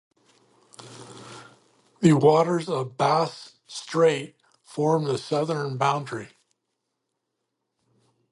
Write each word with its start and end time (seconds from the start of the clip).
The 1.99 2.13
waters 2.13 2.67
of 2.67 2.97
"Bass 2.97 3.59
Strait" 3.67 4.35
form 4.63 5.03
the 5.03 5.19
southern 5.19 5.77
boundary. 5.77 6.29